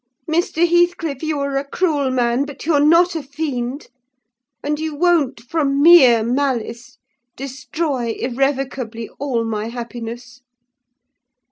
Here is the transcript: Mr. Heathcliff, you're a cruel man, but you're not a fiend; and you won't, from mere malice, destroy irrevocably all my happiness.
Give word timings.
Mr. 0.27 0.67
Heathcliff, 0.67 1.21
you're 1.21 1.57
a 1.57 1.63
cruel 1.63 2.09
man, 2.09 2.43
but 2.45 2.65
you're 2.65 2.79
not 2.83 3.13
a 3.15 3.21
fiend; 3.21 3.85
and 4.63 4.79
you 4.79 4.95
won't, 4.95 5.39
from 5.41 5.79
mere 5.79 6.23
malice, 6.23 6.97
destroy 7.35 8.15
irrevocably 8.19 9.09
all 9.19 9.43
my 9.43 9.67
happiness. 9.67 10.41